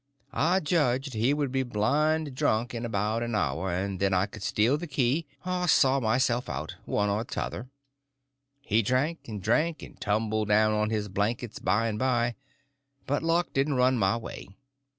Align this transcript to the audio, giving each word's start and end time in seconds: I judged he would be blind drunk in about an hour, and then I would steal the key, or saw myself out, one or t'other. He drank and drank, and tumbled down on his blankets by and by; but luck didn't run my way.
I 0.33 0.61
judged 0.61 1.13
he 1.13 1.31
would 1.31 1.51
be 1.51 1.61
blind 1.61 2.33
drunk 2.33 2.73
in 2.73 2.85
about 2.85 3.21
an 3.21 3.35
hour, 3.35 3.71
and 3.71 3.99
then 3.99 4.15
I 4.15 4.21
would 4.33 4.41
steal 4.41 4.75
the 4.75 4.87
key, 4.87 5.27
or 5.45 5.67
saw 5.67 5.99
myself 5.99 6.49
out, 6.49 6.75
one 6.85 7.07
or 7.07 7.23
t'other. 7.23 7.69
He 8.61 8.81
drank 8.81 9.27
and 9.27 9.39
drank, 9.43 9.83
and 9.83 10.01
tumbled 10.01 10.47
down 10.47 10.73
on 10.73 10.89
his 10.89 11.07
blankets 11.07 11.59
by 11.59 11.85
and 11.87 11.99
by; 11.99 12.33
but 13.05 13.21
luck 13.21 13.53
didn't 13.53 13.75
run 13.75 13.99
my 13.99 14.17
way. 14.17 14.47